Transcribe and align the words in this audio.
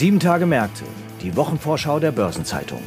Sieben 0.00 0.18
Tage 0.18 0.46
Märkte, 0.46 0.84
die 1.20 1.36
Wochenvorschau 1.36 2.00
der 2.00 2.10
Börsenzeitung. 2.10 2.80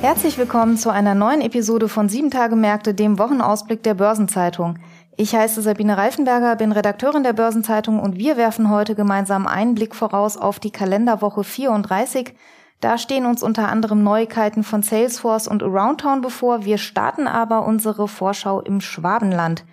Herzlich 0.00 0.38
willkommen 0.38 0.76
zu 0.76 0.90
einer 0.90 1.16
neuen 1.16 1.40
Episode 1.40 1.88
von 1.88 2.08
Sieben 2.08 2.30
Tage 2.30 2.54
Märkte, 2.54 2.94
dem 2.94 3.18
Wochenausblick 3.18 3.82
der 3.82 3.94
Börsenzeitung. 3.94 4.78
Ich 5.16 5.34
heiße 5.34 5.62
Sabine 5.62 5.96
Reifenberger, 5.96 6.54
bin 6.54 6.70
Redakteurin 6.70 7.24
der 7.24 7.32
Börsenzeitung 7.32 7.98
und 7.98 8.18
wir 8.18 8.36
werfen 8.36 8.70
heute 8.70 8.94
gemeinsam 8.94 9.48
einen 9.48 9.74
Blick 9.74 9.96
voraus 9.96 10.36
auf 10.36 10.60
die 10.60 10.70
Kalenderwoche 10.70 11.42
34. 11.42 12.36
Da 12.82 12.98
stehen 12.98 13.26
uns 13.26 13.44
unter 13.44 13.68
anderem 13.68 14.02
Neuigkeiten 14.02 14.64
von 14.64 14.82
Salesforce 14.82 15.46
und 15.46 15.62
Aroundtown 15.62 16.20
bevor. 16.20 16.64
Wir 16.64 16.78
starten 16.78 17.28
aber 17.28 17.64
unsere 17.64 18.08
Vorschau 18.08 18.60
im 18.60 18.80
Schwabenland. 18.80 19.64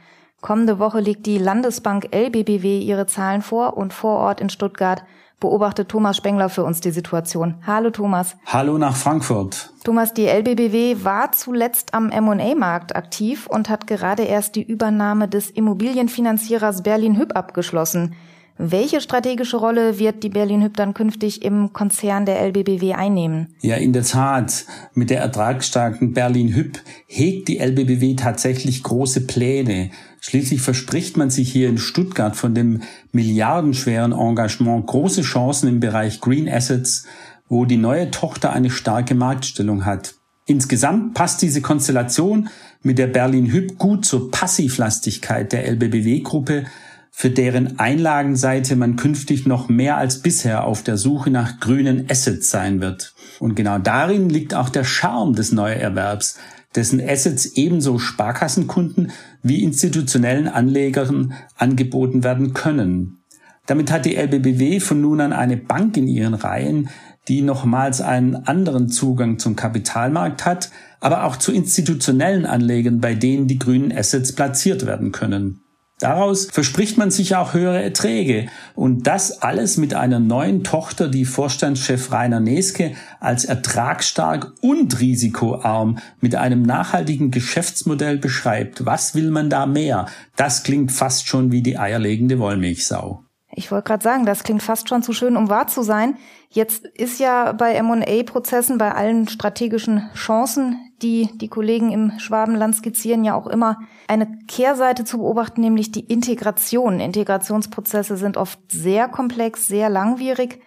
Kommende 0.42 0.78
Woche 0.78 1.00
legt 1.00 1.26
die 1.26 1.40
Landesbank 1.40 2.10
LBBW 2.14 2.78
ihre 2.78 3.08
Zahlen 3.08 3.42
vor 3.42 3.78
und 3.78 3.94
vor 3.94 4.20
Ort 4.20 4.40
in 4.40 4.52
Stuttgart 4.52 5.04
beobachtet 5.40 5.90
Thomas 5.90 6.18
Spengler 6.18 6.50
für 6.50 6.64
uns 6.64 6.82
die 6.82 6.92
Situation. 6.92 7.56
Hallo 7.66 7.90
Thomas. 7.90 8.38
Hallo 8.46 8.78
nach 8.78 8.96
Frankfurt. 8.96 9.74
Thomas, 9.84 10.14
die 10.14 10.28
LBBW 10.28 11.04
war 11.04 11.32
zuletzt 11.32 11.96
am 11.96 12.12
M&A-Markt 12.12 12.96
aktiv 12.96 13.48
und 13.48 13.70
hat 13.70 13.88
gerade 13.88 14.22
erst 14.22 14.56
die 14.56 14.64
Übernahme 14.64 15.28
des 15.28 15.50
Immobilienfinanzierers 15.50 16.84
Berlin 16.84 17.18
Hüb 17.18 17.36
abgeschlossen. 17.36 18.16
Welche 18.62 19.00
strategische 19.00 19.56
Rolle 19.56 20.00
wird 20.00 20.22
die 20.22 20.28
Berlin 20.28 20.62
Hüb 20.62 20.76
dann 20.76 20.94
künftig 20.94 21.46
im 21.46 21.72
Konzern 21.72 22.26
der 22.26 22.42
LBBW 22.42 22.94
einnehmen? 22.94 23.56
Ja, 23.62 23.78
in 23.78 23.94
der 23.94 24.04
Tat. 24.04 24.66
Mit 24.94 25.10
der 25.10 25.22
ertragsstarken 25.22 26.12
Berlin 26.12 26.54
Hüb 26.54 26.78
hegt 27.08 27.48
die 27.48 27.60
LBBW 27.60 28.16
tatsächlich 28.16 28.84
große 28.84 29.22
Pläne. 29.22 29.92
Schließlich 30.20 30.62
verspricht 30.62 31.16
man 31.16 31.30
sich 31.30 31.50
hier 31.50 31.70
in 31.70 31.78
Stuttgart 31.78 32.36
von 32.36 32.54
dem 32.54 32.82
milliardenschweren 33.14 34.12
Engagement 34.12 34.86
große 34.88 35.22
Chancen 35.22 35.70
im 35.70 35.80
Bereich 35.80 36.20
Green 36.20 36.50
Assets, 36.50 37.06
wo 37.48 37.64
die 37.64 37.78
neue 37.78 38.12
Tochter 38.12 38.52
eine 38.52 38.72
starke 38.72 39.16
Marktstellung 39.16 39.86
hat. 39.86 40.16
Insgesamt 40.48 41.14
passt 41.14 41.42
diese 41.42 41.62
Konstellation 41.62 42.50
mit 42.82 42.98
der 42.98 43.08
Berlin 43.08 43.46
Hüb 43.46 43.78
gut 43.78 44.04
zur 44.04 44.30
Passivlastigkeit 44.32 45.54
der 45.54 45.66
LBBW-Gruppe, 45.66 46.66
für 47.12 47.30
deren 47.30 47.80
Einlagenseite 47.80 48.76
man 48.76 48.96
künftig 48.96 49.46
noch 49.46 49.70
mehr 49.70 49.98
als 49.98 50.22
bisher 50.22 50.64
auf 50.64 50.84
der 50.84 50.98
Suche 50.98 51.30
nach 51.30 51.60
grünen 51.60 52.10
Assets 52.10 52.50
sein 52.50 52.82
wird. 52.82 53.14
Und 53.40 53.56
genau 53.56 53.78
darin 53.78 54.30
liegt 54.30 54.54
auch 54.54 54.70
der 54.70 54.84
Charme 54.84 55.34
des 55.34 55.52
Neuerwerbs, 55.52 56.38
dessen 56.76 57.02
Assets 57.02 57.46
ebenso 57.56 58.00
Sparkassenkunden 58.00 59.12
wie 59.42 59.64
institutionellen 59.64 60.48
Anlegern 60.48 61.34
angeboten 61.58 62.24
werden 62.24 62.54
können. 62.54 63.24
Damit 63.66 63.92
hat 63.92 64.06
die 64.06 64.16
LBBW 64.16 64.80
von 64.80 65.02
nun 65.02 65.22
an 65.22 65.34
eine 65.34 65.58
Bank 65.58 65.96
in 65.98 66.08
ihren 66.08 66.34
Reihen, 66.34 66.90
die 67.28 67.42
nochmals 67.42 68.02
einen 68.02 68.36
anderen 68.36 68.90
Zugang 68.90 69.38
zum 69.38 69.56
Kapitalmarkt 69.56 70.46
hat, 70.46 70.72
aber 71.00 71.26
auch 71.26 71.36
zu 71.36 71.52
institutionellen 71.52 72.46
Anlegern, 72.46 73.00
bei 73.00 73.14
denen 73.14 73.48
die 73.48 73.60
grünen 73.60 73.96
Assets 73.96 74.34
platziert 74.34 74.86
werden 74.86 75.12
können. 75.12 75.62
Daraus 76.00 76.46
verspricht 76.46 76.98
man 76.98 77.12
sich 77.12 77.36
auch 77.36 77.54
höhere 77.54 77.84
Erträge. 77.84 78.48
Und 78.74 79.06
das 79.06 79.42
alles 79.42 79.76
mit 79.76 79.94
einer 79.94 80.20
neuen 80.20 80.64
Tochter, 80.64 81.10
die 81.10 81.26
Vorstandschef 81.26 82.12
Rainer 82.12 82.40
Neske 82.40 82.94
als 83.20 83.44
ertragsstark 83.44 84.54
und 84.62 85.00
risikoarm 85.02 86.00
mit 86.22 86.36
einem 86.36 86.62
nachhaltigen 86.62 87.32
Geschäftsmodell 87.32 88.18
beschreibt. 88.18 88.86
Was 88.86 89.14
will 89.14 89.30
man 89.30 89.50
da 89.50 89.66
mehr? 89.66 90.08
Das 90.38 90.64
klingt 90.64 90.94
fast 90.94 91.28
schon 91.28 91.52
wie 91.52 91.62
die 91.62 91.78
eierlegende 91.78 92.40
Wollmilchsau. 92.40 93.24
Ich 93.52 93.72
wollte 93.72 93.88
gerade 93.88 94.04
sagen, 94.04 94.26
das 94.26 94.44
klingt 94.44 94.64
fast 94.64 94.88
schon 94.88 95.04
zu 95.04 95.12
schön, 95.12 95.36
um 95.36 95.50
wahr 95.50 95.68
zu 95.68 95.82
sein. 95.82 96.16
Jetzt 96.50 96.86
ist 96.86 97.20
ja 97.20 97.52
bei 97.52 97.74
M&A-Prozessen, 97.74 98.78
bei 98.78 98.94
allen 98.94 99.28
strategischen 99.28 100.10
Chancen, 100.14 100.78
die 101.00 101.30
die 101.36 101.48
Kollegen 101.48 101.92
im 101.92 102.20
Schwabenland 102.20 102.76
skizzieren, 102.76 103.24
ja 103.24 103.36
auch 103.36 103.48
immer 103.48 103.80
eine 104.08 104.28
Kehrseite 104.48 105.04
zu 105.06 105.18
beobachten, 105.18 105.62
nämlich 105.62 105.92
die 105.92 106.06
Integration. 106.06 107.00
Integrationsprozesse 107.00 108.18
sind 108.18 108.38
oft 108.38 108.60
sehr 108.72 109.08
komplex, 109.08 109.68
sehr 109.68 109.90
langwierig. 109.90 110.60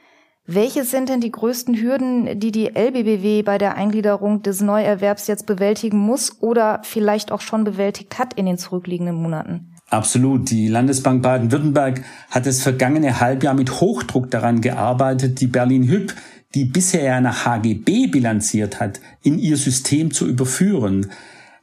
Welche 0.45 0.85
sind 0.85 1.09
denn 1.09 1.21
die 1.21 1.31
größten 1.31 1.77
Hürden, 1.81 2.41
die 2.41 2.51
die 2.51 2.75
LBBW 2.75 3.43
bei 3.43 3.59
der 3.59 3.77
Eingliederung 3.77 4.43
des 4.43 4.61
Neuerwerbs 4.61 5.29
jetzt 5.29 5.47
bewältigen 5.47 5.99
muss 5.99 6.43
oder 6.43 6.81
vielleicht 6.83 7.31
auch 7.31 7.41
schon 7.41 7.63
bewältigt 7.63 8.19
hat 8.19 8.35
in 8.35 8.47
den 8.47 8.59
zurückliegenden 8.59 9.15
Monaten? 9.15 9.73
Absolut. 9.93 10.51
Die 10.51 10.69
Landesbank 10.69 11.23
Baden-Württemberg 11.23 12.03
hat 12.31 12.47
das 12.47 12.63
vergangene 12.63 13.21
Halbjahr 13.21 13.53
mit 13.53 13.81
Hochdruck 13.81 14.31
daran 14.31 14.63
gearbeitet, 14.63 15.41
die 15.41 15.47
Berlin 15.47 15.85
Hüb, 15.85 16.15
die 16.55 16.65
bisher 16.65 17.21
nach 17.21 17.45
HGB 17.47 18.09
bilanziert 18.09 18.81
hat, 18.81 19.01
in 19.23 19.39
ihr 19.39 19.57
System 19.57 20.11
zu 20.11 20.27
überführen. 20.27 21.11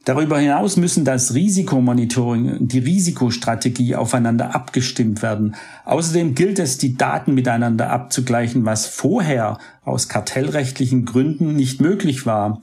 Darüber 0.04 0.38
hinaus 0.38 0.78
müssen 0.78 1.04
das 1.04 1.34
Risikomonitoring 1.34 2.58
und 2.58 2.72
die 2.72 2.78
Risikostrategie 2.78 3.96
aufeinander 3.96 4.54
abgestimmt 4.54 5.22
werden. 5.22 5.54
Außerdem 5.84 6.34
gilt 6.34 6.58
es, 6.58 6.78
die 6.78 6.96
Daten 6.96 7.34
miteinander 7.34 7.90
abzugleichen, 7.90 8.64
was 8.64 8.86
vorher 8.86 9.58
aus 9.84 10.08
kartellrechtlichen 10.08 11.04
Gründen 11.04 11.54
nicht 11.54 11.82
möglich 11.82 12.24
war. 12.24 12.62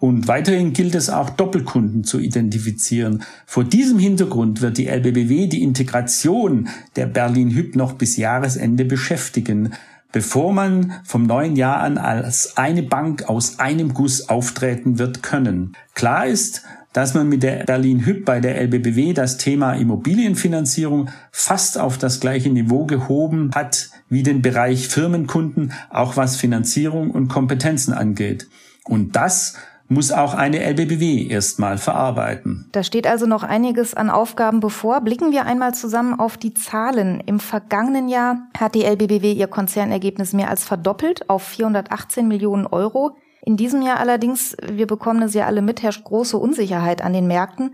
Und 0.00 0.26
weiterhin 0.26 0.72
gilt 0.72 0.96
es 0.96 1.08
auch 1.08 1.30
Doppelkunden 1.30 2.02
zu 2.02 2.18
identifizieren. 2.18 3.22
Vor 3.46 3.62
diesem 3.62 4.00
Hintergrund 4.00 4.60
wird 4.60 4.76
die 4.76 4.88
LBBW 4.88 5.46
die 5.46 5.62
Integration 5.62 6.68
der 6.96 7.06
Berlin 7.06 7.50
Hüb 7.50 7.76
noch 7.76 7.92
bis 7.92 8.16
Jahresende 8.16 8.84
beschäftigen, 8.84 9.74
bevor 10.12 10.52
man 10.52 10.92
vom 11.04 11.24
neuen 11.24 11.56
Jahr 11.56 11.80
an 11.80 11.98
als 11.98 12.56
eine 12.56 12.82
Bank 12.82 13.28
aus 13.28 13.58
einem 13.58 13.94
Guss 13.94 14.28
auftreten 14.28 14.98
wird 14.98 15.22
können. 15.22 15.72
Klar 15.94 16.26
ist, 16.26 16.62
dass 16.92 17.14
man 17.14 17.28
mit 17.28 17.42
der 17.42 17.64
Berlin 17.64 18.04
Hüb 18.04 18.24
bei 18.24 18.40
der 18.40 18.60
LBBW 18.60 19.14
das 19.14 19.38
Thema 19.38 19.72
Immobilienfinanzierung 19.72 21.08
fast 21.30 21.78
auf 21.78 21.96
das 21.98 22.20
gleiche 22.20 22.50
Niveau 22.50 22.84
gehoben 22.84 23.50
hat 23.54 23.90
wie 24.08 24.22
den 24.22 24.42
Bereich 24.42 24.88
Firmenkunden, 24.88 25.72
auch 25.88 26.16
was 26.16 26.36
Finanzierung 26.36 27.10
und 27.10 27.28
Kompetenzen 27.28 27.94
angeht. 27.94 28.46
Und 28.84 29.16
das 29.16 29.54
muss 29.92 30.12
auch 30.12 30.34
eine 30.34 30.60
LBBW 30.60 31.26
erstmal 31.28 31.78
verarbeiten. 31.78 32.68
Da 32.72 32.82
steht 32.82 33.06
also 33.06 33.26
noch 33.26 33.42
einiges 33.42 33.94
an 33.94 34.10
Aufgaben 34.10 34.60
bevor. 34.60 35.00
Blicken 35.00 35.32
wir 35.32 35.46
einmal 35.46 35.74
zusammen 35.74 36.18
auf 36.18 36.36
die 36.36 36.54
Zahlen. 36.54 37.22
Im 37.26 37.40
vergangenen 37.40 38.08
Jahr 38.08 38.48
hat 38.58 38.74
die 38.74 38.84
LBBW 38.84 39.32
ihr 39.32 39.48
Konzernergebnis 39.48 40.32
mehr 40.32 40.50
als 40.50 40.64
verdoppelt 40.64 41.28
auf 41.28 41.42
418 41.42 42.26
Millionen 42.26 42.66
Euro. 42.66 43.16
In 43.44 43.56
diesem 43.56 43.82
Jahr 43.82 43.98
allerdings, 43.98 44.56
wir 44.70 44.86
bekommen 44.86 45.22
es 45.22 45.34
ja 45.34 45.46
alle 45.46 45.62
mit, 45.62 45.82
herrscht 45.82 46.04
große 46.04 46.36
Unsicherheit 46.36 47.02
an 47.02 47.12
den 47.12 47.26
Märkten. 47.26 47.72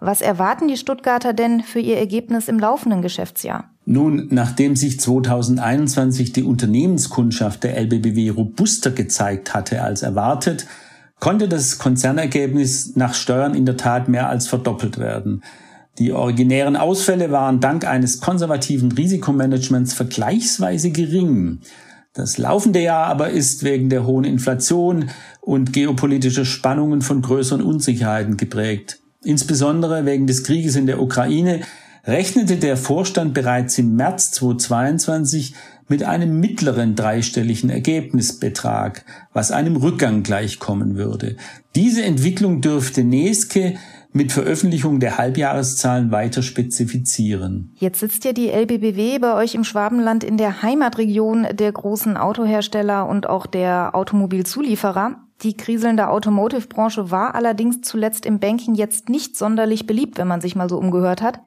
Was 0.00 0.20
erwarten 0.20 0.68
die 0.68 0.76
Stuttgarter 0.76 1.32
denn 1.32 1.62
für 1.62 1.78
ihr 1.78 1.96
Ergebnis 1.96 2.48
im 2.48 2.58
laufenden 2.58 3.00
Geschäftsjahr? 3.00 3.70
Nun, 3.86 4.28
nachdem 4.30 4.76
sich 4.76 4.98
2021 4.98 6.32
die 6.32 6.42
Unternehmenskundschaft 6.42 7.64
der 7.64 7.76
LBBW 7.76 8.30
robuster 8.30 8.90
gezeigt 8.90 9.54
hatte 9.54 9.82
als 9.82 10.02
erwartet, 10.02 10.66
konnte 11.20 11.48
das 11.48 11.78
Konzernergebnis 11.78 12.96
nach 12.96 13.14
Steuern 13.14 13.54
in 13.54 13.66
der 13.66 13.76
Tat 13.76 14.08
mehr 14.08 14.28
als 14.28 14.46
verdoppelt 14.46 14.98
werden. 14.98 15.42
Die 15.98 16.12
originären 16.12 16.76
Ausfälle 16.76 17.30
waren 17.30 17.60
dank 17.60 17.86
eines 17.86 18.20
konservativen 18.20 18.90
Risikomanagements 18.92 19.94
vergleichsweise 19.94 20.90
gering. 20.90 21.60
Das 22.14 22.36
laufende 22.38 22.80
Jahr 22.80 23.06
aber 23.06 23.30
ist 23.30 23.62
wegen 23.62 23.90
der 23.90 24.04
hohen 24.06 24.24
Inflation 24.24 25.10
und 25.40 25.72
geopolitischer 25.72 26.44
Spannungen 26.44 27.00
von 27.00 27.22
größeren 27.22 27.62
Unsicherheiten 27.62 28.36
geprägt. 28.36 29.00
Insbesondere 29.22 30.04
wegen 30.04 30.26
des 30.26 30.44
Krieges 30.44 30.76
in 30.76 30.86
der 30.86 31.00
Ukraine 31.00 31.60
rechnete 32.06 32.56
der 32.56 32.76
Vorstand 32.76 33.34
bereits 33.34 33.78
im 33.78 33.96
März 33.96 34.32
2022 34.32 35.54
mit 35.88 36.02
einem 36.02 36.40
mittleren 36.40 36.94
dreistelligen 36.94 37.70
Ergebnisbetrag, 37.70 39.04
was 39.32 39.50
einem 39.50 39.76
Rückgang 39.76 40.22
gleichkommen 40.22 40.96
würde. 40.96 41.36
Diese 41.74 42.02
Entwicklung 42.02 42.60
dürfte 42.60 43.04
Neske 43.04 43.74
mit 44.12 44.32
Veröffentlichung 44.32 45.00
der 45.00 45.18
Halbjahreszahlen 45.18 46.12
weiter 46.12 46.42
spezifizieren. 46.42 47.72
Jetzt 47.74 47.98
sitzt 47.98 48.24
ja 48.24 48.32
die 48.32 48.48
LBBW 48.48 49.18
bei 49.18 49.34
euch 49.34 49.56
im 49.56 49.64
Schwabenland 49.64 50.22
in 50.22 50.36
der 50.36 50.62
Heimatregion 50.62 51.48
der 51.52 51.72
großen 51.72 52.16
Autohersteller 52.16 53.08
und 53.08 53.28
auch 53.28 53.46
der 53.46 53.94
Automobilzulieferer. 53.94 55.16
Die 55.42 55.56
kriselnde 55.56 56.08
Automotive-Branche 56.08 57.10
war 57.10 57.34
allerdings 57.34 57.80
zuletzt 57.80 58.24
im 58.24 58.38
Banking 58.38 58.76
jetzt 58.76 59.08
nicht 59.08 59.36
sonderlich 59.36 59.84
beliebt, 59.86 60.16
wenn 60.16 60.28
man 60.28 60.40
sich 60.40 60.54
mal 60.54 60.68
so 60.68 60.78
umgehört 60.78 61.20
hat. 61.20 61.40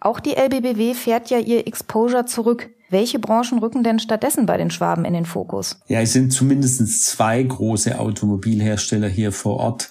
Auch 0.00 0.20
die 0.20 0.36
LBBW 0.36 0.94
fährt 0.94 1.30
ja 1.30 1.38
ihr 1.38 1.66
Exposure 1.66 2.26
zurück. 2.26 2.70
Welche 2.90 3.18
Branchen 3.18 3.58
rücken 3.58 3.82
denn 3.82 3.98
stattdessen 3.98 4.46
bei 4.46 4.56
den 4.56 4.70
Schwaben 4.70 5.04
in 5.04 5.12
den 5.12 5.26
Fokus? 5.26 5.80
Ja, 5.88 6.00
es 6.00 6.12
sind 6.12 6.32
zumindest 6.32 7.04
zwei 7.04 7.42
große 7.42 7.98
Automobilhersteller 7.98 9.08
hier 9.08 9.32
vor 9.32 9.56
Ort. 9.56 9.90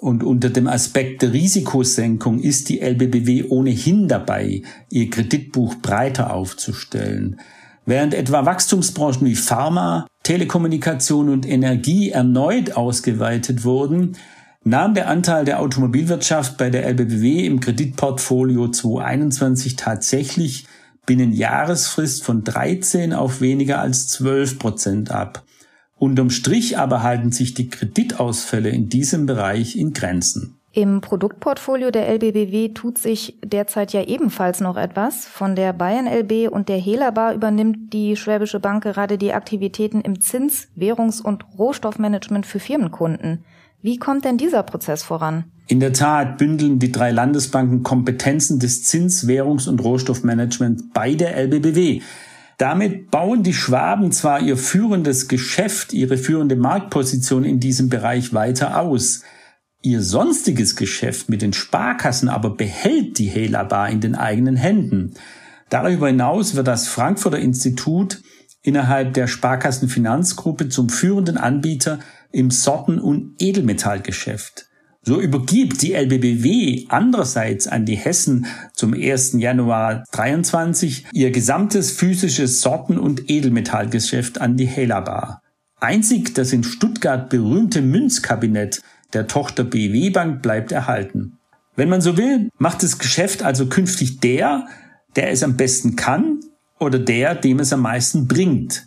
Und 0.00 0.24
unter 0.24 0.50
dem 0.50 0.66
Aspekt 0.66 1.22
der 1.22 1.32
Risikosenkung 1.32 2.40
ist 2.40 2.68
die 2.68 2.80
LBBW 2.80 3.44
ohnehin 3.48 4.08
dabei, 4.08 4.62
ihr 4.90 5.08
Kreditbuch 5.08 5.76
breiter 5.76 6.34
aufzustellen. 6.34 7.40
Während 7.86 8.14
etwa 8.14 8.44
Wachstumsbranchen 8.44 9.26
wie 9.26 9.36
Pharma, 9.36 10.06
Telekommunikation 10.24 11.28
und 11.28 11.46
Energie 11.46 12.10
erneut 12.10 12.72
ausgeweitet 12.76 13.64
wurden, 13.64 14.16
nahm 14.64 14.94
der 14.94 15.08
Anteil 15.08 15.44
der 15.44 15.60
Automobilwirtschaft 15.60 16.56
bei 16.56 16.70
der 16.70 16.86
LBBW 16.86 17.46
im 17.46 17.60
Kreditportfolio 17.60 18.68
2021 18.68 19.76
tatsächlich 19.76 20.66
binnen 21.06 21.32
Jahresfrist 21.32 22.24
von 22.24 22.44
13 22.44 23.12
auf 23.12 23.40
weniger 23.40 23.80
als 23.80 24.08
12 24.08 24.58
Prozent 24.58 25.10
ab. 25.10 25.44
Unterm 25.96 26.30
Strich 26.30 26.78
aber 26.78 27.02
halten 27.02 27.30
sich 27.30 27.54
die 27.54 27.68
Kreditausfälle 27.68 28.70
in 28.70 28.88
diesem 28.88 29.26
Bereich 29.26 29.76
in 29.76 29.92
Grenzen. 29.92 30.58
Im 30.72 31.00
Produktportfolio 31.00 31.92
der 31.92 32.08
LBBW 32.08 32.70
tut 32.70 32.98
sich 32.98 33.38
derzeit 33.44 33.92
ja 33.92 34.02
ebenfalls 34.02 34.60
noch 34.60 34.76
etwas. 34.76 35.24
Von 35.24 35.54
der 35.54 35.72
Bayern 35.72 36.08
LB 36.08 36.50
und 36.50 36.68
der 36.68 36.78
Helabar 36.78 37.32
übernimmt 37.32 37.92
die 37.92 38.16
Schwäbische 38.16 38.58
Bank 38.58 38.82
gerade 38.82 39.16
die 39.16 39.32
Aktivitäten 39.32 40.00
im 40.00 40.20
Zins-, 40.20 40.66
Währungs- 40.74 41.22
und 41.22 41.44
Rohstoffmanagement 41.56 42.44
für 42.44 42.58
Firmenkunden. 42.58 43.44
Wie 43.84 43.98
kommt 43.98 44.24
denn 44.24 44.38
dieser 44.38 44.62
Prozess 44.62 45.02
voran? 45.02 45.44
In 45.66 45.78
der 45.78 45.92
Tat 45.92 46.38
bündeln 46.38 46.78
die 46.78 46.90
drei 46.90 47.10
Landesbanken 47.10 47.82
Kompetenzen 47.82 48.58
des 48.58 48.82
Zins-, 48.84 49.26
Währungs- 49.26 49.68
und 49.68 49.78
Rohstoffmanagements 49.84 50.84
bei 50.94 51.14
der 51.14 51.36
LBBW. 51.36 52.00
Damit 52.56 53.10
bauen 53.10 53.42
die 53.42 53.52
Schwaben 53.52 54.10
zwar 54.10 54.40
ihr 54.40 54.56
führendes 54.56 55.28
Geschäft, 55.28 55.92
ihre 55.92 56.16
führende 56.16 56.56
Marktposition 56.56 57.44
in 57.44 57.60
diesem 57.60 57.90
Bereich 57.90 58.32
weiter 58.32 58.80
aus. 58.80 59.22
Ihr 59.82 60.00
sonstiges 60.00 60.76
Geschäft 60.76 61.28
mit 61.28 61.42
den 61.42 61.52
Sparkassen 61.52 62.30
aber 62.30 62.56
behält 62.56 63.18
die 63.18 63.28
Helabar 63.28 63.90
in 63.90 64.00
den 64.00 64.14
eigenen 64.14 64.56
Händen. 64.56 65.12
Darüber 65.68 66.06
hinaus 66.06 66.54
wird 66.54 66.68
das 66.68 66.88
Frankfurter 66.88 67.38
Institut 67.38 68.22
innerhalb 68.62 69.12
der 69.12 69.26
Sparkassenfinanzgruppe 69.26 70.70
zum 70.70 70.88
führenden 70.88 71.36
Anbieter 71.36 71.98
im 72.34 72.50
Sorten- 72.50 72.98
und 72.98 73.36
Edelmetallgeschäft. 73.38 74.66
So 75.02 75.20
übergibt 75.20 75.82
die 75.82 75.92
LBBW 75.92 76.86
andererseits 76.88 77.66
an 77.66 77.84
die 77.84 77.96
Hessen 77.96 78.46
zum 78.72 78.94
1. 78.94 79.34
Januar 79.34 80.04
23 80.12 81.06
ihr 81.12 81.30
gesamtes 81.30 81.92
physisches 81.92 82.60
Sorten- 82.60 82.98
und 82.98 83.30
Edelmetallgeschäft 83.30 84.40
an 84.40 84.56
die 84.56 84.66
Helabar. 84.66 85.42
Einzig 85.78 86.34
das 86.34 86.52
in 86.52 86.64
Stuttgart 86.64 87.28
berühmte 87.28 87.82
Münzkabinett 87.82 88.80
der 89.12 89.26
Tochter 89.26 89.62
BW 89.64 90.10
Bank 90.10 90.42
bleibt 90.42 90.72
erhalten. 90.72 91.38
Wenn 91.76 91.90
man 91.90 92.00
so 92.00 92.16
will, 92.16 92.48
macht 92.58 92.82
das 92.82 92.98
Geschäft 92.98 93.42
also 93.42 93.66
künftig 93.66 94.20
der, 94.20 94.66
der 95.16 95.30
es 95.30 95.42
am 95.42 95.56
besten 95.56 95.96
kann 95.96 96.40
oder 96.80 96.98
der, 96.98 97.34
dem 97.34 97.60
es 97.60 97.72
am 97.72 97.82
meisten 97.82 98.26
bringt. 98.26 98.86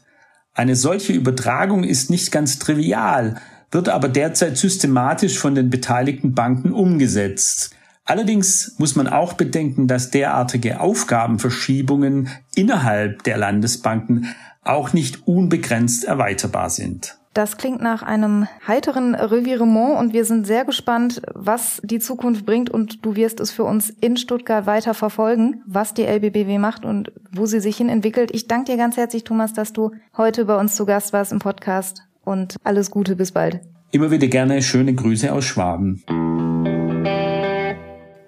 Eine 0.58 0.76
solche 0.76 1.14
Übertragung 1.14 1.84
ist 1.84 2.10
nicht 2.10 2.32
ganz 2.32 2.58
trivial, 2.58 3.40
wird 3.70 3.90
aber 3.90 4.10
derzeit 4.10 4.58
systematisch 4.58 5.38
von 5.38 5.54
den 5.54 5.70
beteiligten 5.70 6.34
Banken 6.34 6.72
umgesetzt. 6.72 7.76
Allerdings 8.06 8.74
muss 8.80 8.96
man 8.96 9.06
auch 9.06 9.34
bedenken, 9.34 9.88
dass 9.88 10.10
derartige 10.10 10.80
Aufgabenverschiebungen 10.80 12.30
innerhalb 12.56 13.22
der 13.22 13.38
Landesbanken 13.38 14.34
auch 14.64 14.94
nicht 14.94 15.28
unbegrenzt 15.28 16.06
erweiterbar 16.06 16.72
sind. 16.72 17.20
Das 17.38 17.58
klingt 17.58 17.84
nach 17.84 18.02
einem 18.02 18.48
heiteren 18.68 19.14
Revirement 19.14 20.00
und 20.00 20.12
wir 20.12 20.26
sind 20.26 20.48
sehr 20.48 20.66
gespannt, 20.66 21.22
was 21.36 21.80
die 21.84 22.00
Zukunft 22.00 22.48
bringt 22.48 22.72
und 22.72 23.06
du 23.06 23.16
wirst 23.16 23.40
es 23.40 23.52
für 23.52 23.64
uns 23.64 23.92
in 23.92 24.18
Stuttgart 24.18 24.66
weiter 24.66 24.96
verfolgen, 24.96 25.62
was 25.68 25.94
die 25.94 26.02
LBBW 26.02 26.58
macht 26.58 26.84
und 26.84 27.12
wo 27.32 27.46
sie 27.46 27.60
sich 27.60 27.78
hin 27.78 27.90
entwickelt. 27.90 28.32
Ich 28.34 28.48
danke 28.48 28.72
dir 28.72 28.78
ganz 28.78 28.98
herzlich, 28.98 29.24
Thomas, 29.24 29.54
dass 29.54 29.72
du 29.72 29.92
heute 30.18 30.46
bei 30.46 30.60
uns 30.60 30.76
zu 30.76 30.88
Gast 30.88 31.14
warst 31.14 31.32
im 31.32 31.38
Podcast 31.38 32.02
und 32.26 32.56
alles 32.64 32.90
Gute, 32.90 33.16
bis 33.16 33.32
bald. 33.32 33.62
Immer 33.92 34.10
wieder 34.10 34.26
gerne 34.26 34.60
schöne 34.64 34.96
Grüße 34.96 35.32
aus 35.32 35.46
Schwaben. 35.46 36.02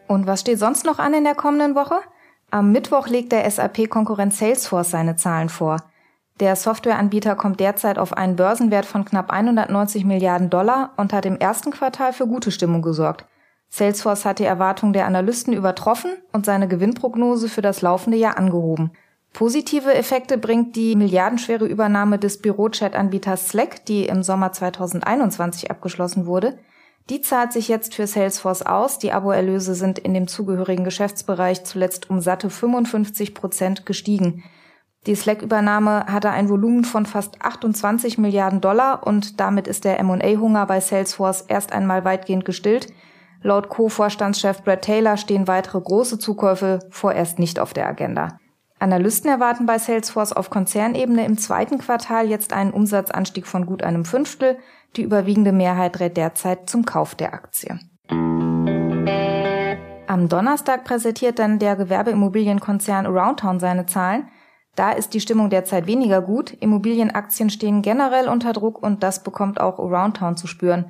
Und 0.08 0.28
was 0.28 0.42
steht 0.42 0.60
sonst 0.60 0.86
noch 0.86 1.00
an 1.00 1.16
in 1.16 1.24
der 1.24 1.34
kommenden 1.34 1.74
Woche? 1.74 1.96
Am 2.52 2.72
Mittwoch 2.72 3.08
legt 3.08 3.32
der 3.32 3.50
SAP-Konkurrent 3.50 4.36
Salesforce 4.36 4.92
seine 4.92 5.16
Zahlen 5.16 5.50
vor. 5.50 5.78
Der 6.40 6.56
Softwareanbieter 6.56 7.36
kommt 7.36 7.60
derzeit 7.60 8.00
auf 8.00 8.14
einen 8.14 8.38
Börsenwert 8.38 8.86
von 8.86 9.04
knapp 9.04 9.30
190 9.32 10.06
Milliarden 10.06 10.50
Dollar 10.50 10.94
und 10.96 11.12
hat 11.12 11.26
im 11.26 11.38
ersten 11.38 11.72
Quartal 11.72 12.14
für 12.14 12.28
gute 12.28 12.52
Stimmung 12.52 12.82
gesorgt. 12.82 13.26
Salesforce 13.68 14.26
hat 14.26 14.40
die 14.40 14.46
Erwartungen 14.46 14.94
der 14.94 15.06
Analysten 15.06 15.54
übertroffen 15.54 16.12
und 16.32 16.46
seine 16.46 16.68
Gewinnprognose 16.68 17.50
für 17.50 17.62
das 17.62 17.82
laufende 17.82 18.18
Jahr 18.18 18.38
angehoben. 18.38 18.92
Positive 19.34 19.94
Effekte 19.94 20.38
bringt 20.38 20.76
die 20.76 20.96
milliardenschwere 20.96 21.66
Übernahme 21.66 22.18
des 22.18 22.42
Bürochat-Anbieters 22.42 23.50
Slack, 23.50 23.86
die 23.86 24.06
im 24.06 24.24
Sommer 24.24 24.54
2021 24.54 25.70
abgeschlossen 25.70 26.26
wurde. 26.26 26.58
Die 27.10 27.22
zahlt 27.22 27.54
sich 27.54 27.68
jetzt 27.68 27.96
für 27.96 28.08
Salesforce 28.08 28.64
aus. 28.64 28.98
Die 28.98 29.12
Aboerlöse 29.12 29.76
sind 29.76 30.00
in 30.00 30.14
dem 30.14 30.28
zugehörigen 30.28 30.84
Geschäftsbereich 30.84 31.64
zuletzt 31.64 32.10
um 32.10 32.22
satte 32.22 32.50
55 32.50 33.36
Prozent 33.36 33.86
gestiegen. 33.86 34.44
Die 35.08 35.16
Slack-Übernahme 35.16 36.08
hatte 36.08 36.30
ein 36.30 36.50
Volumen 36.50 36.84
von 36.84 37.06
fast 37.06 37.42
28 37.42 38.18
Milliarden 38.18 38.60
Dollar 38.60 39.08
und 39.08 39.40
damit 39.40 39.68
ist 39.68 39.86
der 39.86 40.00
M&A-Hunger 40.00 40.66
bei 40.66 40.82
Salesforce 40.82 41.46
erst 41.48 41.72
einmal 41.72 42.04
weitgehend 42.04 42.44
gestillt. 42.44 42.88
Laut 43.42 43.70
Co-Vorstandschef 43.70 44.64
Brad 44.64 44.82
Taylor 44.82 45.16
stehen 45.16 45.48
weitere 45.48 45.80
große 45.80 46.20
Zukäufe 46.20 46.80
vorerst 46.90 47.40
nicht 47.40 47.60
auf 47.60 47.74
der 47.74 47.88
Agenda. 47.88 48.38
Analysten 48.80 49.30
erwarten 49.30 49.66
bei 49.66 49.78
Salesforce 49.78 50.34
auf 50.34 50.50
Konzernebene 50.50 51.26
im 51.26 51.38
zweiten 51.38 51.78
Quartal 51.78 52.28
jetzt 52.28 52.52
einen 52.52 52.72
Umsatzanstieg 52.72 53.48
von 53.48 53.66
gut 53.66 53.84
einem 53.84 54.04
Fünftel. 54.04 54.58
Die 54.96 55.04
überwiegende 55.04 55.54
Mehrheit 55.54 56.00
rät 56.02 56.18
derzeit 56.18 56.70
zum 56.70 56.84
Kauf 56.84 57.16
der 57.16 57.34
Aktie. 57.34 57.80
Am 60.08 60.28
Donnerstag 60.28 60.84
präsentiert 60.84 61.40
dann 61.40 61.60
der 61.60 61.76
Gewerbeimmobilienkonzern 61.76 63.06
Aroundtown 63.06 63.60
seine 63.60 63.86
Zahlen. 63.86 64.28
Da 64.80 64.92
ist 64.92 65.14
die 65.14 65.20
Stimmung 65.20 65.50
derzeit 65.50 65.88
weniger 65.88 66.22
gut. 66.22 66.56
Immobilienaktien 66.58 67.50
stehen 67.50 67.82
generell 67.82 68.30
unter 68.30 68.54
Druck 68.54 68.82
und 68.82 69.04
das 69.04 69.24
bekommt 69.24 69.60
auch 69.60 69.78
Aroundtown 69.78 70.38
zu 70.38 70.48
spüren. 70.48 70.86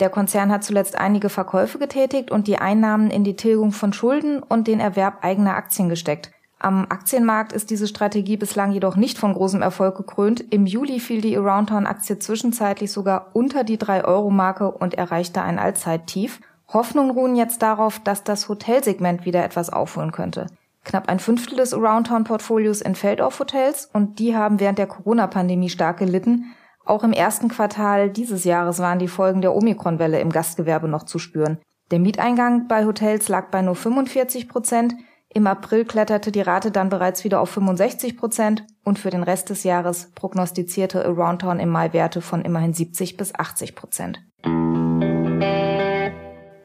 Der 0.00 0.08
Konzern 0.08 0.50
hat 0.50 0.64
zuletzt 0.64 0.96
einige 0.96 1.28
Verkäufe 1.28 1.78
getätigt 1.78 2.30
und 2.30 2.46
die 2.46 2.56
Einnahmen 2.56 3.10
in 3.10 3.22
die 3.22 3.36
Tilgung 3.36 3.72
von 3.72 3.92
Schulden 3.92 4.42
und 4.42 4.68
den 4.68 4.80
Erwerb 4.80 5.22
eigener 5.22 5.54
Aktien 5.54 5.90
gesteckt. 5.90 6.32
Am 6.58 6.86
Aktienmarkt 6.88 7.52
ist 7.52 7.68
diese 7.68 7.86
Strategie 7.86 8.38
bislang 8.38 8.72
jedoch 8.72 8.96
nicht 8.96 9.18
von 9.18 9.34
großem 9.34 9.60
Erfolg 9.60 9.98
gekrönt. 9.98 10.42
Im 10.48 10.64
Juli 10.64 10.98
fiel 10.98 11.20
die 11.20 11.36
Aroundtown-Aktie 11.36 12.20
zwischenzeitlich 12.20 12.90
sogar 12.90 13.32
unter 13.34 13.64
die 13.64 13.76
3-Euro-Marke 13.76 14.70
und 14.70 14.94
erreichte 14.94 15.42
ein 15.42 15.58
Allzeittief. 15.58 16.40
Hoffnungen 16.72 17.10
ruhen 17.10 17.36
jetzt 17.36 17.60
darauf, 17.60 17.98
dass 17.98 18.24
das 18.24 18.48
Hotelsegment 18.48 19.26
wieder 19.26 19.44
etwas 19.44 19.68
aufholen 19.68 20.10
könnte. 20.10 20.46
Knapp 20.84 21.08
ein 21.08 21.18
Fünftel 21.18 21.56
des 21.56 21.74
Aroundtown-Portfolios 21.74 22.80
entfällt 22.80 23.20
auf 23.20 23.38
Hotels 23.38 23.88
und 23.92 24.18
die 24.18 24.34
haben 24.34 24.60
während 24.60 24.78
der 24.78 24.86
Corona-Pandemie 24.86 25.68
stark 25.68 25.98
gelitten. 25.98 26.54
Auch 26.84 27.04
im 27.04 27.12
ersten 27.12 27.48
Quartal 27.48 28.10
dieses 28.10 28.44
Jahres 28.44 28.78
waren 28.78 28.98
die 28.98 29.08
Folgen 29.08 29.42
der 29.42 29.54
Omikron-Welle 29.54 30.20
im 30.20 30.30
Gastgewerbe 30.30 30.88
noch 30.88 31.04
zu 31.04 31.18
spüren. 31.18 31.58
Der 31.90 31.98
Mieteingang 31.98 32.66
bei 32.66 32.84
Hotels 32.86 33.28
lag 33.28 33.50
bei 33.50 33.62
nur 33.62 33.74
45 33.74 34.48
Prozent. 34.48 34.94
Im 35.28 35.46
April 35.46 35.84
kletterte 35.84 36.32
die 36.32 36.40
Rate 36.40 36.70
dann 36.70 36.88
bereits 36.88 37.24
wieder 37.24 37.40
auf 37.40 37.50
65 37.50 38.16
Prozent 38.16 38.64
und 38.84 38.98
für 38.98 39.10
den 39.10 39.22
Rest 39.22 39.50
des 39.50 39.64
Jahres 39.64 40.10
prognostizierte 40.14 41.04
Aroundtown 41.04 41.60
im 41.60 41.68
Mai 41.68 41.92
Werte 41.92 42.20
von 42.20 42.42
immerhin 42.42 42.72
70 42.72 43.16
bis 43.16 43.34
80 43.34 43.76
Prozent. 43.76 44.20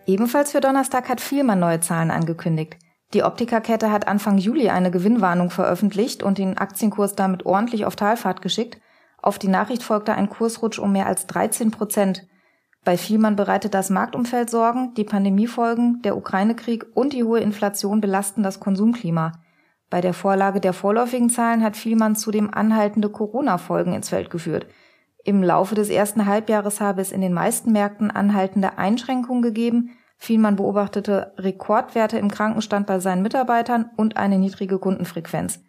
Ebenfalls 0.07 0.51
für 0.51 0.61
Donnerstag 0.61 1.09
hat 1.09 1.21
Vielmann 1.21 1.59
neue 1.59 1.79
Zahlen 1.79 2.11
angekündigt. 2.11 2.77
Die 3.13 3.23
Optikerkette 3.23 3.91
hat 3.91 4.07
Anfang 4.07 4.37
Juli 4.37 4.69
eine 4.69 4.91
Gewinnwarnung 4.91 5.49
veröffentlicht 5.49 6.23
und 6.23 6.37
den 6.37 6.57
Aktienkurs 6.57 7.15
damit 7.15 7.45
ordentlich 7.45 7.85
auf 7.85 7.95
Talfahrt 7.95 8.41
geschickt. 8.41 8.79
Auf 9.21 9.39
die 9.39 9.47
Nachricht 9.47 9.83
folgte 9.83 10.13
ein 10.13 10.29
Kursrutsch 10.29 10.79
um 10.79 10.91
mehr 10.91 11.07
als 11.07 11.27
13 11.27 11.71
Prozent. 11.71 12.27
Bei 12.83 12.97
Vielmann 12.97 13.35
bereitet 13.35 13.73
das 13.73 13.89
Marktumfeld 13.89 14.49
Sorgen, 14.49 14.93
die 14.93 15.03
Pandemiefolgen, 15.03 16.01
der 16.03 16.15
Ukraine-Krieg 16.15 16.85
und 16.93 17.13
die 17.13 17.23
hohe 17.23 17.39
Inflation 17.39 18.01
belasten 18.01 18.43
das 18.43 18.59
Konsumklima. 18.59 19.31
Bei 19.89 20.01
der 20.01 20.13
Vorlage 20.13 20.59
der 20.59 20.73
vorläufigen 20.73 21.29
Zahlen 21.29 21.63
hat 21.63 21.77
Vielmann 21.77 22.15
zudem 22.15 22.53
anhaltende 22.53 23.09
Corona-Folgen 23.09 23.93
ins 23.93 24.09
Feld 24.09 24.29
geführt. 24.29 24.67
Im 25.23 25.41
Laufe 25.41 25.73
des 25.73 25.89
ersten 25.89 26.27
Halbjahres 26.27 26.81
habe 26.81 27.01
es 27.01 27.11
in 27.11 27.21
den 27.21 27.33
meisten 27.33 27.71
Märkten 27.71 28.11
anhaltende 28.11 28.77
Einschränkungen 28.77 29.41
gegeben, 29.41 29.91
Vielmann 30.17 30.55
beobachtete 30.55 31.33
Rekordwerte 31.37 32.17
im 32.17 32.31
Krankenstand 32.31 32.87
bei 32.87 32.99
seinen 32.99 33.21
Mitarbeitern 33.21 33.89
und 33.95 34.17
eine 34.17 34.37
niedrige 34.37 34.79
Kundenfrequenz. 34.79 35.59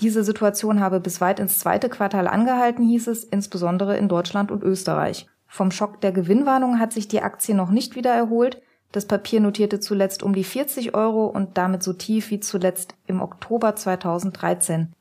Diese 0.00 0.24
Situation 0.24 0.80
habe 0.80 1.00
bis 1.00 1.20
weit 1.20 1.40
ins 1.40 1.58
zweite 1.58 1.88
Quartal 1.88 2.26
angehalten, 2.26 2.86
hieß 2.86 3.08
es, 3.08 3.24
insbesondere 3.24 3.96
in 3.96 4.08
Deutschland 4.08 4.50
und 4.50 4.62
Österreich. 4.62 5.26
Vom 5.46 5.70
Schock 5.70 6.00
der 6.00 6.12
Gewinnwarnung 6.12 6.78
hat 6.78 6.92
sich 6.92 7.08
die 7.08 7.22
Aktie 7.22 7.54
noch 7.54 7.70
nicht 7.70 7.96
wieder 7.96 8.12
erholt. 8.12 8.62
Das 8.92 9.06
Papier 9.06 9.40
notierte 9.40 9.80
zuletzt 9.80 10.22
um 10.22 10.32
die 10.32 10.44
40 10.44 10.94
Euro 10.94 11.26
und 11.26 11.58
damit 11.58 11.82
so 11.82 11.92
tief 11.92 12.30
wie 12.30 12.40
zuletzt 12.40 12.94
im 13.06 13.20
Oktober 13.20 13.76
2013. 13.76 14.92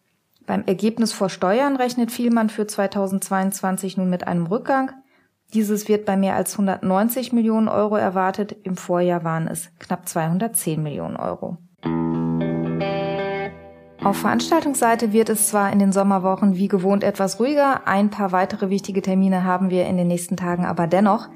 Beim 0.45 0.63
Ergebnis 0.65 1.13
vor 1.13 1.29
Steuern 1.29 1.75
rechnet 1.75 2.11
Vielmann 2.11 2.49
für 2.49 2.65
2022 2.65 3.97
nun 3.97 4.09
mit 4.09 4.27
einem 4.27 4.47
Rückgang. 4.47 4.91
Dieses 5.53 5.87
wird 5.87 6.05
bei 6.05 6.15
mehr 6.15 6.35
als 6.35 6.53
190 6.53 7.33
Millionen 7.33 7.67
Euro 7.67 7.95
erwartet. 7.95 8.55
Im 8.63 8.75
Vorjahr 8.75 9.23
waren 9.23 9.47
es 9.47 9.69
knapp 9.79 10.07
210 10.07 10.81
Millionen 10.81 11.15
Euro. 11.15 11.57
Auf 14.03 14.17
Veranstaltungsseite 14.17 15.11
wird 15.11 15.29
es 15.29 15.49
zwar 15.49 15.73
in 15.73 15.79
den 15.79 15.91
Sommerwochen 15.91 16.55
wie 16.55 16.67
gewohnt 16.67 17.03
etwas 17.03 17.39
ruhiger, 17.39 17.85
ein 17.85 18.09
paar 18.09 18.31
weitere 18.31 18.69
wichtige 18.69 19.01
Termine 19.01 19.43
haben 19.43 19.69
wir 19.69 19.87
in 19.87 19.97
den 19.97 20.07
nächsten 20.07 20.37
Tagen 20.37 20.65
aber 20.65 20.87
dennoch. 20.87 21.27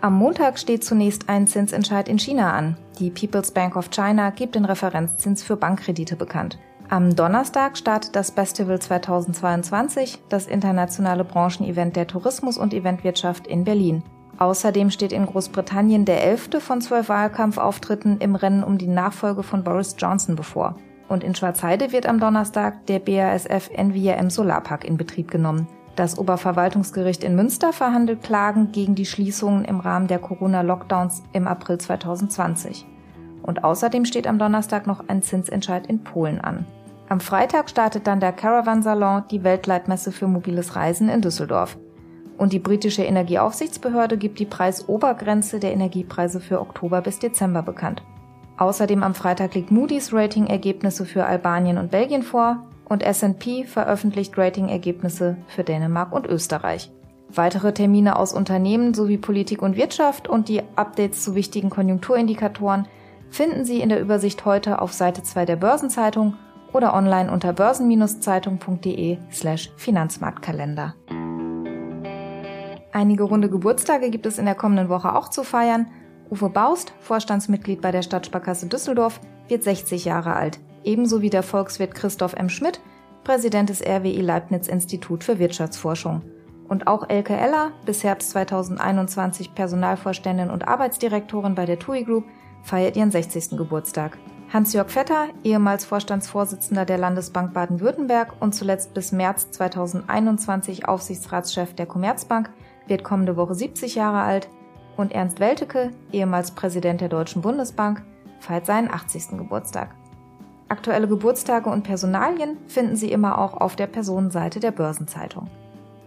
Am 0.00 0.14
Montag 0.14 0.58
steht 0.58 0.84
zunächst 0.84 1.28
ein 1.28 1.46
Zinsentscheid 1.46 2.08
in 2.08 2.18
China 2.18 2.52
an. 2.52 2.76
Die 2.98 3.10
People's 3.10 3.52
Bank 3.52 3.76
of 3.76 3.90
China 3.90 4.30
gibt 4.30 4.54
den 4.54 4.64
Referenzzins 4.64 5.42
für 5.42 5.56
Bankkredite 5.56 6.16
bekannt. 6.16 6.58
Am 6.90 7.14
Donnerstag 7.14 7.78
startet 7.78 8.16
das 8.16 8.30
Festival 8.30 8.80
2022, 8.80 10.24
das 10.28 10.48
internationale 10.48 11.22
Branchenevent 11.22 11.94
der 11.94 12.08
Tourismus- 12.08 12.58
und 12.58 12.74
Eventwirtschaft 12.74 13.46
in 13.46 13.62
Berlin. 13.62 14.02
Außerdem 14.38 14.90
steht 14.90 15.12
in 15.12 15.24
Großbritannien 15.24 16.04
der 16.04 16.24
elfte 16.24 16.60
von 16.60 16.80
zwölf 16.80 17.08
Wahlkampfauftritten 17.08 18.18
im 18.18 18.34
Rennen 18.34 18.64
um 18.64 18.76
die 18.76 18.88
Nachfolge 18.88 19.44
von 19.44 19.62
Boris 19.62 19.94
Johnson 19.98 20.34
bevor. 20.34 20.74
Und 21.08 21.22
in 21.22 21.36
Schwarzheide 21.36 21.92
wird 21.92 22.06
am 22.06 22.18
Donnerstag 22.18 22.86
der 22.86 22.98
BASF 22.98 23.70
NVRM 23.72 24.28
Solarpark 24.28 24.84
in 24.84 24.96
Betrieb 24.96 25.30
genommen. 25.30 25.68
Das 25.94 26.18
Oberverwaltungsgericht 26.18 27.22
in 27.22 27.36
Münster 27.36 27.72
verhandelt 27.72 28.24
Klagen 28.24 28.72
gegen 28.72 28.96
die 28.96 29.06
Schließungen 29.06 29.64
im 29.64 29.78
Rahmen 29.78 30.08
der 30.08 30.18
Corona-Lockdowns 30.18 31.22
im 31.34 31.46
April 31.46 31.78
2020. 31.78 32.84
Und 33.42 33.62
außerdem 33.62 34.04
steht 34.04 34.26
am 34.26 34.40
Donnerstag 34.40 34.88
noch 34.88 35.04
ein 35.06 35.22
Zinsentscheid 35.22 35.86
in 35.86 36.02
Polen 36.02 36.40
an. 36.40 36.66
Am 37.10 37.18
Freitag 37.18 37.68
startet 37.68 38.06
dann 38.06 38.20
der 38.20 38.30
Caravan 38.30 38.84
Salon, 38.84 39.24
die 39.32 39.42
Weltleitmesse 39.42 40.12
für 40.12 40.28
mobiles 40.28 40.76
Reisen 40.76 41.08
in 41.08 41.20
Düsseldorf. 41.20 41.76
Und 42.38 42.52
die 42.52 42.60
britische 42.60 43.02
Energieaufsichtsbehörde 43.02 44.16
gibt 44.16 44.38
die 44.38 44.46
Preisobergrenze 44.46 45.58
der 45.58 45.72
Energiepreise 45.72 46.38
für 46.38 46.60
Oktober 46.60 47.00
bis 47.00 47.18
Dezember 47.18 47.62
bekannt. 47.62 48.04
Außerdem 48.58 49.02
am 49.02 49.16
Freitag 49.16 49.56
liegt 49.56 49.72
Moody's 49.72 50.12
Rating-Ergebnisse 50.12 51.04
für 51.04 51.26
Albanien 51.26 51.78
und 51.78 51.90
Belgien 51.90 52.22
vor 52.22 52.68
und 52.88 53.02
S&P 53.02 53.64
veröffentlicht 53.64 54.38
Rating-Ergebnisse 54.38 55.36
für 55.48 55.64
Dänemark 55.64 56.12
und 56.12 56.28
Österreich. 56.28 56.92
Weitere 57.28 57.74
Termine 57.74 58.20
aus 58.20 58.32
Unternehmen 58.32 58.94
sowie 58.94 59.18
Politik 59.18 59.62
und 59.62 59.76
Wirtschaft 59.76 60.28
und 60.28 60.48
die 60.48 60.62
Updates 60.76 61.24
zu 61.24 61.34
wichtigen 61.34 61.70
Konjunkturindikatoren 61.70 62.86
finden 63.30 63.64
Sie 63.64 63.80
in 63.80 63.88
der 63.88 64.00
Übersicht 64.00 64.44
heute 64.44 64.80
auf 64.80 64.92
Seite 64.92 65.24
2 65.24 65.44
der 65.44 65.56
Börsenzeitung 65.56 66.36
oder 66.72 66.94
online 66.94 67.30
unter 67.30 67.52
börsen-zeitung.de 67.52 69.18
slash 69.30 69.70
Finanzmarktkalender. 69.76 70.94
Einige 72.92 73.22
runde 73.22 73.48
Geburtstage 73.48 74.10
gibt 74.10 74.26
es 74.26 74.38
in 74.38 74.46
der 74.46 74.54
kommenden 74.54 74.88
Woche 74.88 75.14
auch 75.14 75.28
zu 75.28 75.44
feiern. 75.44 75.86
Uwe 76.30 76.48
Baust, 76.48 76.92
Vorstandsmitglied 77.00 77.80
bei 77.80 77.92
der 77.92 78.02
Stadtsparkasse 78.02 78.66
Düsseldorf, 78.66 79.20
wird 79.48 79.62
60 79.62 80.04
Jahre 80.04 80.34
alt, 80.34 80.60
ebenso 80.84 81.22
wie 81.22 81.30
der 81.30 81.42
Volkswirt 81.42 81.94
Christoph 81.94 82.34
M. 82.34 82.48
Schmidt, 82.48 82.80
Präsident 83.24 83.68
des 83.68 83.82
RWI 83.82 84.20
Leibniz 84.20 84.66
Institut 84.66 85.24
für 85.24 85.38
Wirtschaftsforschung. 85.38 86.22
Und 86.68 86.86
auch 86.86 87.08
Elke 87.08 87.36
Eller, 87.36 87.72
bis 87.84 88.04
Herbst 88.04 88.30
2021 88.30 89.54
Personalvorständin 89.54 90.50
und 90.50 90.68
Arbeitsdirektorin 90.68 91.54
bei 91.54 91.66
der 91.66 91.78
TUI 91.78 92.04
Group, 92.04 92.24
feiert 92.62 92.96
ihren 92.96 93.10
60. 93.10 93.56
Geburtstag. 93.56 94.18
Hans-Jörg 94.52 94.90
Vetter, 94.90 95.28
ehemals 95.44 95.84
Vorstandsvorsitzender 95.84 96.84
der 96.84 96.98
Landesbank 96.98 97.54
Baden-Württemberg 97.54 98.34
und 98.40 98.52
zuletzt 98.52 98.94
bis 98.94 99.12
März 99.12 99.52
2021 99.52 100.88
Aufsichtsratschef 100.88 101.74
der 101.74 101.86
Commerzbank, 101.86 102.50
wird 102.88 103.04
kommende 103.04 103.36
Woche 103.36 103.54
70 103.54 103.94
Jahre 103.94 104.22
alt 104.22 104.48
und 104.96 105.12
Ernst 105.12 105.38
Welteke, 105.38 105.92
ehemals 106.10 106.50
Präsident 106.50 107.00
der 107.00 107.08
Deutschen 107.08 107.42
Bundesbank, 107.42 108.02
feiert 108.40 108.66
seinen 108.66 108.90
80. 108.90 109.38
Geburtstag. 109.38 109.94
Aktuelle 110.68 111.06
Geburtstage 111.06 111.70
und 111.70 111.84
Personalien 111.84 112.56
finden 112.66 112.96
Sie 112.96 113.12
immer 113.12 113.38
auch 113.38 113.54
auf 113.54 113.76
der 113.76 113.86
Personenseite 113.86 114.58
der 114.58 114.72
Börsenzeitung. 114.72 115.48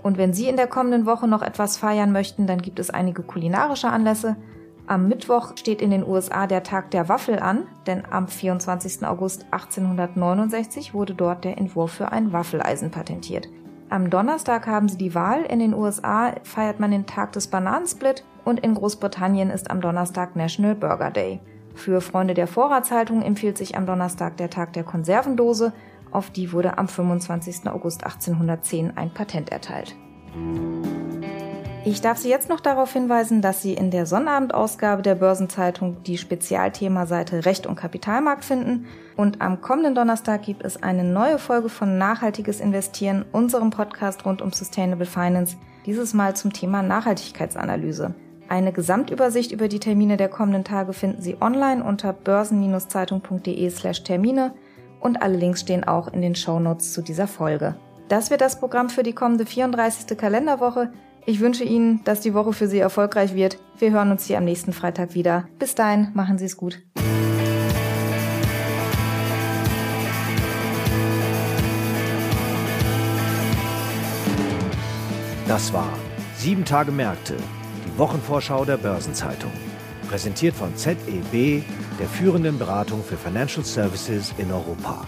Und 0.01 0.17
wenn 0.17 0.33
Sie 0.33 0.49
in 0.49 0.57
der 0.57 0.67
kommenden 0.67 1.05
Woche 1.05 1.29
noch 1.29 1.43
etwas 1.43 1.77
feiern 1.77 2.11
möchten, 2.11 2.45
dann 2.45 2.61
gibt 2.61 2.79
es 2.79 2.89
einige 2.89 3.23
kulinarische 3.23 3.87
Anlässe. 3.87 4.35
Am 4.85 5.07
Mittwoch 5.07 5.53
steht 5.55 5.81
in 5.81 5.91
den 5.91 6.05
USA 6.05 6.45
der 6.45 6.63
Tag 6.63 6.91
der 6.91 7.07
Waffel 7.07 7.39
an, 7.39 7.67
denn 7.87 8.03
am 8.09 8.27
24. 8.27 9.05
August 9.05 9.45
1869 9.51 10.93
wurde 10.93 11.13
dort 11.13 11.45
der 11.45 11.57
Entwurf 11.57 11.91
für 11.91 12.11
ein 12.11 12.33
Waffeleisen 12.33 12.91
patentiert. 12.91 13.47
Am 13.89 14.09
Donnerstag 14.09 14.67
haben 14.67 14.89
sie 14.89 14.97
die 14.97 15.15
Wahl. 15.15 15.43
In 15.43 15.59
den 15.59 15.73
USA 15.73 16.33
feiert 16.43 16.79
man 16.79 16.91
den 16.91 17.05
Tag 17.05 17.31
des 17.31 17.47
Bananensplit 17.47 18.25
und 18.43 18.59
in 18.59 18.73
Großbritannien 18.73 19.51
ist 19.51 19.71
am 19.71 19.79
Donnerstag 19.79 20.35
National 20.35 20.75
Burger 20.75 21.11
Day. 21.11 21.39
Für 21.75 22.01
Freunde 22.01 22.33
der 22.33 22.47
Vorratshaltung 22.47 23.21
empfiehlt 23.21 23.57
sich 23.57 23.77
am 23.77 23.85
Donnerstag 23.85 24.35
der 24.37 24.49
Tag 24.49 24.73
der 24.73 24.83
Konservendose. 24.83 25.73
Auf 26.11 26.29
die 26.29 26.51
wurde 26.51 26.77
am 26.77 26.87
25. 26.87 27.67
August 27.67 28.03
1810 28.03 28.97
ein 28.97 29.13
Patent 29.13 29.51
erteilt. 29.51 29.95
Ich 31.85 31.99
darf 31.99 32.17
Sie 32.17 32.29
jetzt 32.29 32.47
noch 32.47 32.61
darauf 32.61 32.93
hinweisen, 32.93 33.41
dass 33.41 33.61
Sie 33.61 33.73
in 33.73 33.91
der 33.91 34.05
Sonnabendausgabe 34.05 35.01
der 35.01 35.15
Börsenzeitung 35.15 36.01
die 36.03 36.17
Spezialthemaseite 36.17 37.45
Recht 37.45 37.67
und 37.67 37.75
Kapitalmarkt 37.75 38.45
finden. 38.45 38.85
Und 39.17 39.41
am 39.41 39.59
kommenden 39.59 39.93
Donnerstag 39.93 40.43
gibt 40.43 40.63
es 40.63 40.81
eine 40.81 41.03
neue 41.03 41.39
Folge 41.39 41.67
von 41.67 41.97
Nachhaltiges 41.97 42.61
Investieren, 42.61 43.25
unserem 43.33 43.69
Podcast 43.69 44.25
rund 44.25 44.41
um 44.41 44.53
Sustainable 44.53 45.05
Finance, 45.05 45.57
dieses 45.85 46.13
Mal 46.13 46.37
zum 46.37 46.53
Thema 46.53 46.81
Nachhaltigkeitsanalyse. 46.83 48.15
Eine 48.47 48.71
Gesamtübersicht 48.71 49.51
über 49.51 49.67
die 49.67 49.79
Termine 49.79 50.15
der 50.15 50.29
kommenden 50.29 50.63
Tage 50.63 50.93
finden 50.93 51.21
Sie 51.21 51.35
online 51.41 51.83
unter 51.83 52.13
börsen-zeitung.de 52.13 53.69
slash 53.69 54.03
Termine 54.03 54.53
und 55.01 55.21
alle 55.21 55.35
Links 55.35 55.59
stehen 55.59 55.83
auch 55.83 56.07
in 56.07 56.21
den 56.21 56.35
Shownotes 56.35 56.93
zu 56.93 57.01
dieser 57.01 57.27
Folge. 57.27 57.75
Das 58.07 58.29
wird 58.29 58.39
das 58.39 58.59
Programm 58.59 58.89
für 58.89 59.03
die 59.03 59.13
kommende 59.13 59.45
34. 59.45 60.17
Kalenderwoche. 60.17 60.93
Ich 61.25 61.39
wünsche 61.39 61.63
Ihnen, 61.63 62.03
dass 62.03 62.19
die 62.19 62.33
Woche 62.33 62.51
für 62.51 62.67
Sie 62.67 62.79
erfolgreich 62.79 63.33
wird. 63.33 63.57
Wir 63.79 63.91
hören 63.91 64.11
uns 64.11 64.25
hier 64.25 64.37
am 64.37 64.43
nächsten 64.43 64.73
Freitag 64.73 65.13
wieder. 65.13 65.47
Bis 65.57 65.73
dahin, 65.73 66.09
machen 66.13 66.37
Sie 66.37 66.43
es 66.43 66.57
gut. 66.57 66.81
Das 75.47 75.71
war 75.71 75.87
7 76.35 76.65
Tage 76.65 76.91
Märkte, 76.91 77.37
die 77.37 77.97
Wochenvorschau 77.97 78.65
der 78.65 78.75
Börsenzeitung. 78.77 79.51
Präsentiert 80.09 80.55
von 80.55 80.75
ZEB, 80.75 81.63
der 81.99 82.07
führenden 82.07 82.59
Beratung 82.59 83.01
für 83.01 83.15
Financial 83.15 83.63
Services 83.63 84.33
in 84.37 84.51
Europa. 84.51 85.05